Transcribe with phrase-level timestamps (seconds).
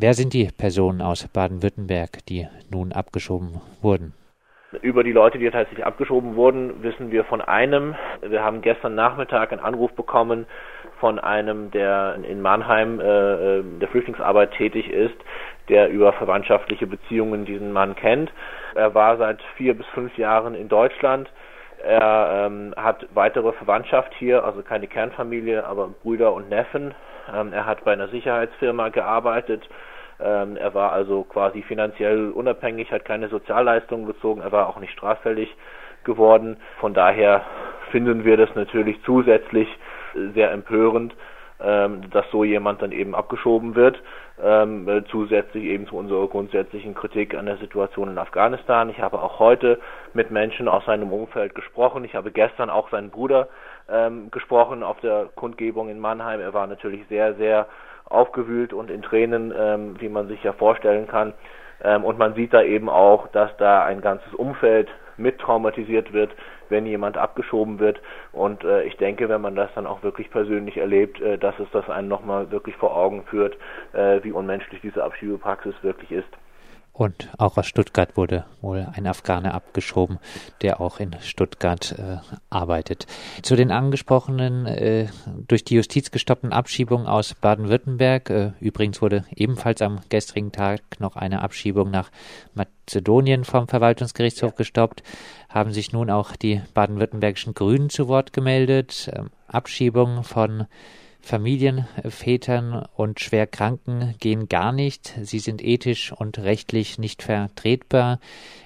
[0.00, 4.14] Wer sind die Personen aus Baden-Württemberg, die nun abgeschoben wurden?
[4.80, 7.96] Über die Leute, die tatsächlich abgeschoben wurden, wissen wir von einem.
[8.22, 10.46] Wir haben gestern Nachmittag einen Anruf bekommen
[11.00, 15.16] von einem, der in Mannheim äh, äh, der Flüchtlingsarbeit tätig ist,
[15.68, 18.30] der über verwandtschaftliche Beziehungen diesen Mann kennt.
[18.76, 21.28] Er war seit vier bis fünf Jahren in Deutschland.
[21.82, 26.94] Er ähm, hat weitere Verwandtschaft hier, also keine Kernfamilie, aber Brüder und Neffen.
[27.34, 29.68] Ähm, er hat bei einer Sicherheitsfirma gearbeitet
[30.20, 34.92] ähm, er war also quasi finanziell unabhängig, hat keine Sozialleistungen bezogen, er war auch nicht
[34.92, 35.54] straffällig
[36.04, 36.56] geworden.
[36.80, 37.42] Von daher
[37.90, 39.68] finden wir das natürlich zusätzlich
[40.34, 41.14] sehr empörend,
[41.60, 44.00] ähm, dass so jemand dann eben abgeschoben wird.
[44.40, 48.88] Ähm, zusätzlich eben zu unserer grundsätzlichen Kritik an der Situation in Afghanistan.
[48.88, 49.80] Ich habe auch heute
[50.14, 52.04] mit Menschen aus seinem Umfeld gesprochen.
[52.04, 53.48] Ich habe gestern auch seinen Bruder
[53.90, 56.40] ähm, gesprochen auf der Kundgebung in Mannheim.
[56.40, 57.66] Er war natürlich sehr, sehr
[58.04, 61.34] aufgewühlt und in Tränen, ähm, wie man sich ja vorstellen kann.
[61.82, 66.34] Ähm, und man sieht da eben auch, dass da ein ganzes Umfeld mit traumatisiert wird,
[66.68, 68.00] wenn jemand abgeschoben wird.
[68.32, 71.68] Und äh, ich denke, wenn man das dann auch wirklich persönlich erlebt, äh, dass es
[71.72, 73.56] das einen nochmal wirklich vor Augen führt,
[73.92, 76.28] äh, wie unmenschlich diese Abschiebepraxis wirklich ist.
[76.98, 80.18] Und auch aus Stuttgart wurde wohl ein Afghaner abgeschoben,
[80.62, 82.16] der auch in Stuttgart äh,
[82.50, 83.06] arbeitet.
[83.40, 85.06] Zu den angesprochenen äh,
[85.46, 88.30] durch die Justiz gestoppten Abschiebungen aus Baden-Württemberg.
[88.30, 92.10] Äh, übrigens wurde ebenfalls am gestrigen Tag noch eine Abschiebung nach
[92.54, 95.04] Mazedonien vom Verwaltungsgerichtshof gestoppt.
[95.48, 99.08] Haben sich nun auch die baden-württembergischen Grünen zu Wort gemeldet.
[99.14, 100.66] Ähm, Abschiebung von
[101.20, 105.14] Familienvätern und Schwerkranken gehen gar nicht.
[105.22, 108.18] Sie sind ethisch und rechtlich nicht vertretbar.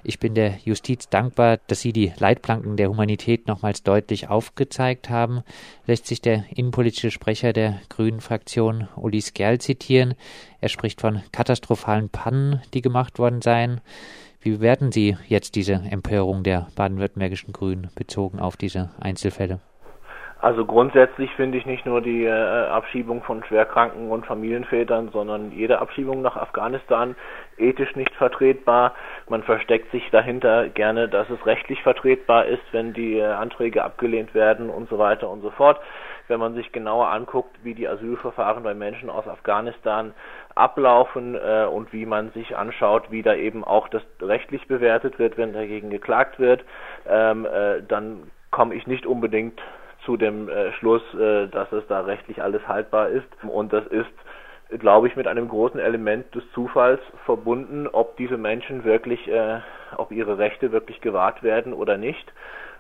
[0.05, 5.42] Ich bin der Justiz dankbar, dass Sie die Leitplanken der Humanität nochmals deutlich aufgezeigt haben,
[5.86, 10.14] lässt sich der innenpolitische Sprecher der Grünen Fraktion Uli Skerl zitieren.
[10.61, 13.80] Er spricht von katastrophalen Pannen, die gemacht worden seien.
[14.41, 19.61] Wie bewerten Sie jetzt diese Empörung der baden-württembergischen Grünen bezogen auf diese Einzelfälle?
[20.42, 25.79] Also grundsätzlich finde ich nicht nur die äh, Abschiebung von Schwerkranken und Familienvätern, sondern jede
[25.79, 27.14] Abschiebung nach Afghanistan
[27.58, 28.92] ethisch nicht vertretbar.
[29.29, 34.35] Man versteckt sich dahinter gerne, dass es rechtlich vertretbar ist, wenn die äh, Anträge abgelehnt
[34.35, 35.80] werden und so weiter und so fort.
[36.27, 40.13] Wenn man sich genauer anguckt, wie die Asylverfahren bei Menschen aus Afghanistan
[40.57, 45.39] ablaufen äh, und wie man sich anschaut, wie da eben auch das rechtlich bewertet wird,
[45.39, 46.64] wenn dagegen geklagt wird,
[47.09, 49.63] ähm, äh, dann komme ich nicht unbedingt
[50.05, 53.27] zu dem äh, Schluss, äh, dass es da rechtlich alles haltbar ist.
[53.42, 54.11] Und das ist,
[54.79, 59.61] glaube ich, mit einem großen Element des Zufalls verbunden, ob diese Menschen wirklich, äh,
[59.96, 62.33] ob ihre Rechte wirklich gewahrt werden oder nicht.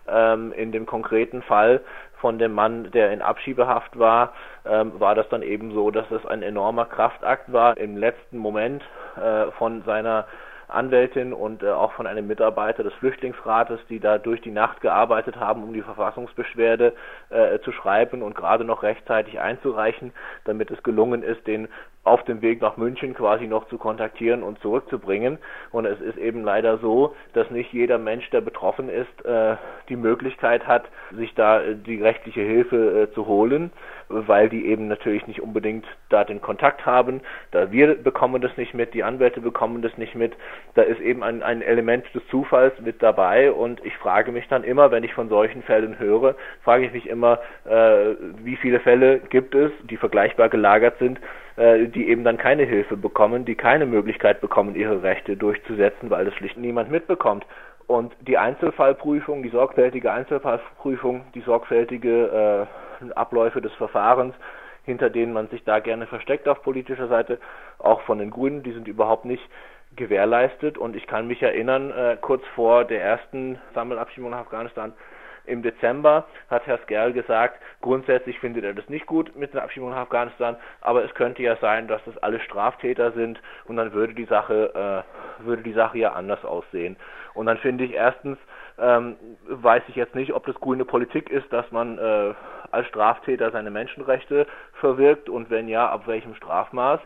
[0.08, 1.80] Ähm, in dem konkreten Fall
[2.20, 4.32] von dem Mann, der in Abschiebehaft war,
[4.64, 8.82] ähm, war das dann eben so, dass es ein enormer Kraftakt war, im letzten Moment
[9.16, 10.26] äh, von seiner
[10.74, 15.36] Anwältin und äh, auch von einem Mitarbeiter des Flüchtlingsrates, die da durch die Nacht gearbeitet
[15.36, 16.94] haben, um die Verfassungsbeschwerde
[17.30, 20.12] äh, zu schreiben und gerade noch rechtzeitig einzureichen,
[20.44, 21.68] damit es gelungen ist, den
[22.04, 25.38] auf dem Weg nach München quasi noch zu kontaktieren und zurückzubringen.
[25.70, 29.56] Und es ist eben leider so, dass nicht jeder Mensch, der betroffen ist, äh,
[29.88, 33.70] die Möglichkeit hat, sich da äh, die rechtliche Hilfe äh, zu holen,
[34.08, 37.20] weil die eben natürlich nicht unbedingt da den Kontakt haben.
[37.52, 40.34] Da wir bekommen das nicht mit, die Anwälte bekommen das nicht mit.
[40.74, 44.64] Da ist eben ein, ein Element des Zufalls mit dabei und ich frage mich dann
[44.64, 46.34] immer, wenn ich von solchen Fällen höre,
[46.64, 51.20] frage ich mich immer, äh, wie viele Fälle gibt es, die vergleichbar gelagert sind,
[51.56, 56.34] die eben dann keine Hilfe bekommen, die keine Möglichkeit bekommen, ihre Rechte durchzusetzen, weil das
[56.34, 57.44] schlicht niemand mitbekommt.
[57.86, 62.66] Und die Einzelfallprüfung, die sorgfältige Einzelfallprüfung, die sorgfältige
[63.02, 64.34] äh, Abläufe des Verfahrens,
[64.84, 67.38] hinter denen man sich da gerne versteckt auf politischer Seite,
[67.78, 69.42] auch von den Grünen, die sind überhaupt nicht
[69.96, 70.78] gewährleistet.
[70.78, 74.94] Und ich kann mich erinnern, äh, kurz vor der ersten Sammelabschiebung nach Afghanistan
[75.44, 79.90] im Dezember hat Herr Skerl gesagt, grundsätzlich findet er das nicht gut mit der Abschiebung
[79.90, 84.14] nach Afghanistan, aber es könnte ja sein, dass das alle Straftäter sind und dann würde
[84.14, 85.04] die Sache
[85.40, 86.96] äh, würde die Sache ja anders aussehen.
[87.34, 88.38] Und dann finde ich erstens
[88.78, 92.34] ähm, weiß ich jetzt nicht, ob das grüne Politik ist, dass man äh,
[92.70, 94.46] als Straftäter seine Menschenrechte
[94.80, 97.00] verwirkt und wenn ja, ab welchem Strafmaß.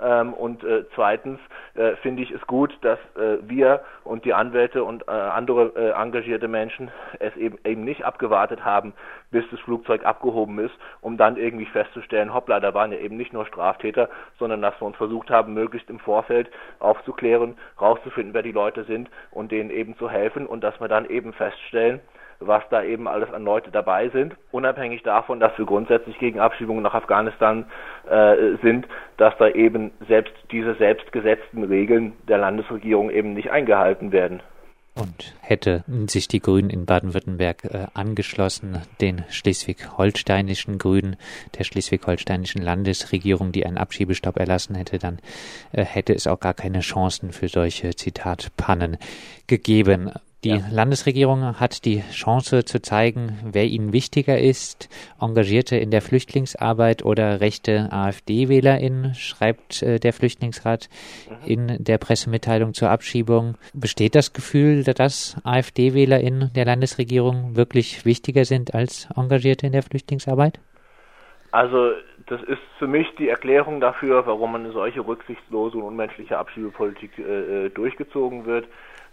[0.00, 1.38] Ähm, und äh, zweitens
[1.74, 5.90] äh, finde ich es gut, dass äh, wir und die Anwälte und äh, andere äh,
[5.90, 8.92] engagierte Menschen es eben, eben nicht abgewartet haben,
[9.30, 13.32] bis das Flugzeug abgehoben ist, um dann irgendwie festzustellen, hoppla, da waren ja eben nicht
[13.32, 14.08] nur Straftäter,
[14.38, 16.50] sondern dass wir uns versucht haben, möglichst im Vorfeld
[16.80, 21.06] aufzuklären, rauszufinden, wer die Leute sind und denen eben zu helfen und dass wir dann
[21.06, 22.00] eben feststellen,
[22.40, 26.82] was da eben alles an Leute dabei sind, unabhängig davon, dass wir grundsätzlich gegen Abschiebungen
[26.82, 27.66] nach Afghanistan
[28.08, 28.86] äh, sind,
[29.16, 34.40] dass da eben selbst diese selbstgesetzten Regeln der Landesregierung eben nicht eingehalten werden
[34.94, 41.16] und hätte sich die Grünen in Baden-Württemberg äh, angeschlossen, den schleswig-holsteinischen Grünen,
[41.58, 45.18] der schleswig-holsteinischen Landesregierung, die einen Abschiebestopp erlassen hätte, dann
[45.72, 48.96] äh, hätte es auch gar keine Chancen für solche Zitatpannen
[49.48, 50.12] gegeben.
[50.44, 50.60] Die ja.
[50.70, 54.90] Landesregierung hat die Chance zu zeigen, wer ihnen wichtiger ist.
[55.18, 60.90] Engagierte in der Flüchtlingsarbeit oder rechte AfD-WählerInnen, schreibt äh, der Flüchtlingsrat
[61.28, 61.48] mhm.
[61.50, 63.56] in der Pressemitteilung zur Abschiebung.
[63.72, 70.60] Besteht das Gefühl, dass AfD-WählerInnen der Landesregierung wirklich wichtiger sind als Engagierte in der Flüchtlingsarbeit?
[71.52, 71.92] Also
[72.26, 77.66] das ist für mich die Erklärung dafür, warum eine solche rücksichtslose und unmenschliche Abschiebepolitik äh,
[77.66, 78.66] äh durchgezogen wird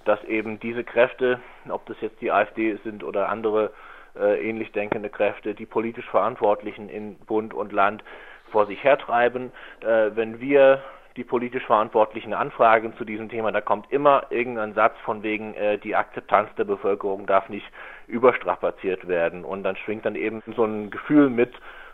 [0.06, 1.40] dass eben diese Kräfte,
[1.70, 3.72] ob das jetzt die AfD sind oder andere
[4.16, 8.04] äh, ähnlich denkende Kräfte, die politisch Verantwortlichen in Bund und Land
[8.52, 9.52] vor sich hertreiben.
[9.82, 10.82] Äh, wenn wir
[11.18, 15.78] die politisch Verantwortlichen anfragen zu diesem Thema, da kommt immer irgendein Satz von wegen, äh,
[15.78, 17.66] die Akzeptanz der Bevölkerung darf nicht
[18.08, 19.44] überstrapaziert werden.
[19.44, 21.54] Und dann schwingt dann eben so ein Gefühl mit,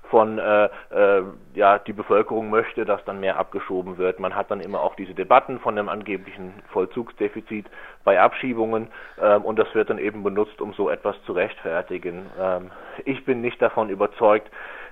[0.09, 1.23] von äh, äh,
[1.53, 4.19] ja die Bevölkerung möchte, dass dann mehr abgeschoben wird.
[4.19, 7.65] Man hat dann immer auch diese Debatten von dem angeblichen Vollzugsdefizit
[8.03, 8.87] bei Abschiebungen
[9.21, 12.27] ähm, und das wird dann eben benutzt, um so etwas zu rechtfertigen.
[12.39, 12.71] Ähm,
[13.05, 14.49] ich bin nicht davon überzeugt,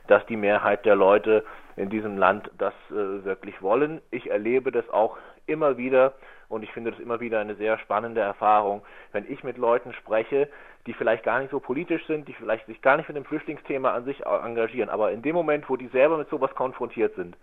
[0.07, 1.44] dass die Mehrheit der Leute
[1.75, 4.01] in diesem Land das äh, wirklich wollen.
[4.12, 6.13] Ich erlebe das auch immer wieder
[6.50, 8.81] und ich finde das immer wieder eine sehr spannende Erfahrung,
[9.12, 10.50] wenn ich mit Leuten spreche,
[10.86, 13.92] die vielleicht gar nicht so politisch sind, die vielleicht sich gar nicht mit dem Flüchtlingsthema
[13.92, 17.36] an sich engagieren, aber in dem Moment, wo die selber mit sowas konfrontiert sind,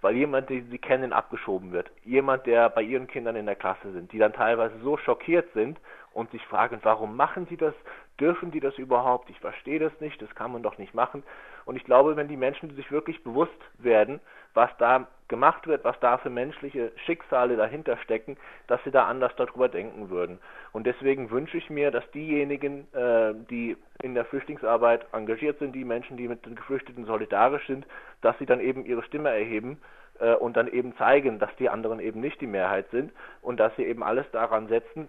[0.00, 3.92] weil jemand, den sie kennen, abgeschoben wird, jemand, der bei ihren Kindern in der Klasse
[3.92, 5.78] sind, die dann teilweise so schockiert sind
[6.12, 7.74] und sich fragen, warum machen sie das,
[8.20, 11.22] dürfen die das überhaupt, ich verstehe das nicht, das kann man doch nicht machen.
[11.64, 14.20] Und ich glaube, wenn die Menschen sich wirklich bewusst werden,
[14.54, 18.36] was da gemacht wird, was da für menschliche Schicksale dahinter stecken,
[18.66, 20.38] dass sie da anders darüber denken würden.
[20.72, 25.84] Und deswegen wünsche ich mir, dass diejenigen, äh, die in der Flüchtlingsarbeit engagiert sind, die
[25.84, 27.86] Menschen, die mit den Geflüchteten solidarisch sind,
[28.20, 29.78] dass sie dann eben ihre Stimme erheben
[30.18, 33.74] äh, und dann eben zeigen, dass die anderen eben nicht die Mehrheit sind und dass
[33.76, 35.08] sie eben alles daran setzen,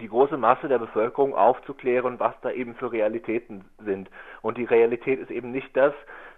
[0.00, 4.10] die große Masse der Bevölkerung aufzuklären, was da eben für Realitäten sind.
[4.42, 5.94] Und die Realität ist eben nicht das,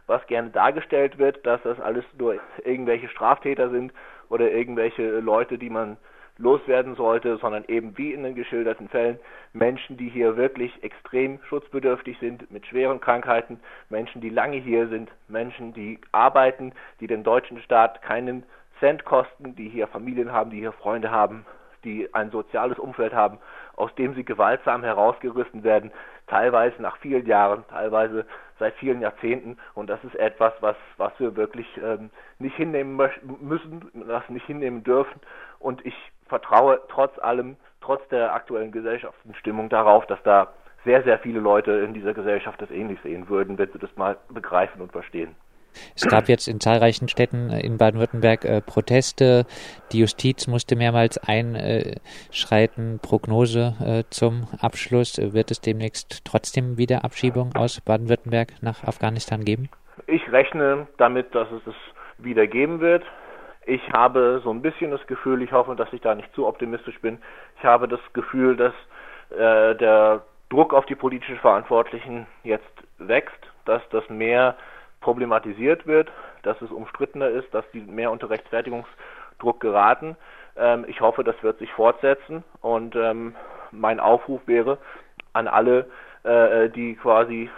[0.06, 3.92] was gerne dargestellt wird, dass das alles nur irgendwelche Straftäter sind
[4.28, 5.96] oder irgendwelche Leute, die man
[6.38, 9.18] loswerden sollte, sondern eben wie in den geschilderten Fällen
[9.52, 13.58] Menschen, die hier wirklich extrem schutzbedürftig sind, mit schweren Krankheiten,
[13.88, 18.44] Menschen, die lange hier sind, Menschen, die arbeiten, die den deutschen Staat keinen
[18.80, 21.46] Cent kosten, die hier Familien haben, die hier Freunde haben
[21.86, 23.38] die ein soziales Umfeld haben,
[23.76, 25.92] aus dem sie gewaltsam herausgerissen werden,
[26.26, 28.26] teilweise nach vielen Jahren, teilweise
[28.58, 29.58] seit vielen Jahrzehnten.
[29.74, 32.96] Und das ist etwas, was, was wir wirklich ähm, nicht hinnehmen
[33.40, 35.20] müssen, was nicht hinnehmen dürfen.
[35.58, 35.94] Und ich
[36.28, 40.52] vertraue trotz allem, trotz der aktuellen Gesellschaftsstimmung darauf, dass da
[40.84, 44.16] sehr, sehr viele Leute in dieser Gesellschaft das ähnlich sehen würden, wenn sie das mal
[44.28, 45.34] begreifen und verstehen.
[45.94, 49.46] Es gab jetzt in zahlreichen Städten äh, in Baden-Württemberg äh, Proteste.
[49.92, 52.98] Die Justiz musste mehrmals einschreiten.
[53.02, 55.18] Prognose äh, zum Abschluss.
[55.18, 59.68] Wird es demnächst trotzdem wieder Abschiebung aus Baden-Württemberg nach Afghanistan geben?
[60.06, 61.74] Ich rechne damit, dass es es
[62.18, 63.04] wieder geben wird.
[63.64, 67.00] Ich habe so ein bisschen das Gefühl, ich hoffe, dass ich da nicht zu optimistisch
[67.00, 67.18] bin,
[67.58, 68.72] ich habe das Gefühl, dass
[69.30, 72.64] äh, der Druck auf die politischen Verantwortlichen jetzt
[72.98, 74.56] wächst, dass das mehr
[75.06, 76.10] problematisiert wird,
[76.42, 80.16] dass es umstrittener ist, dass die mehr unter Rechtfertigungsdruck geraten.
[80.56, 83.36] Ähm, ich hoffe, das wird sich fortsetzen und ähm,
[83.70, 84.78] mein Aufruf wäre
[85.32, 85.86] an alle,
[86.24, 87.48] äh, die quasi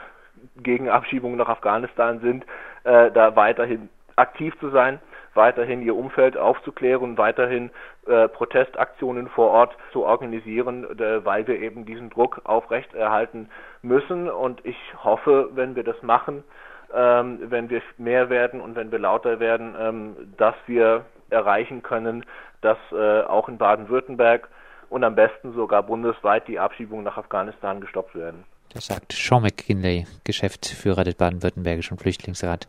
[0.59, 2.45] gegen Abschiebungen nach Afghanistan sind,
[2.85, 5.01] äh, da weiterhin aktiv zu sein,
[5.33, 7.71] weiterhin ihr Umfeld aufzuklären, weiterhin
[8.07, 13.49] äh, Protestaktionen vor Ort zu organisieren, äh, weil wir eben diesen Druck aufrechterhalten
[13.81, 14.29] müssen.
[14.29, 16.45] Und ich hoffe, wenn wir das machen,
[16.95, 22.25] ähm, wenn wir mehr werden und wenn wir lauter werden, ähm, dass wir erreichen können,
[22.61, 24.49] dass äh, auch in Baden-Württemberg
[24.89, 28.45] und am besten sogar bundesweit die Abschiebungen nach Afghanistan gestoppt werden.
[28.75, 32.69] Das sagt Sean McKinley, Geschäftsführer des Baden-Württembergischen Flüchtlingsrats,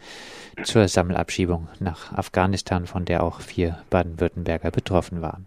[0.64, 5.46] zur Sammelabschiebung nach Afghanistan, von der auch vier Baden-Württemberger betroffen waren.